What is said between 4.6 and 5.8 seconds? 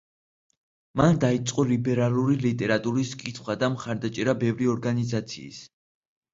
ორგანიზაციის.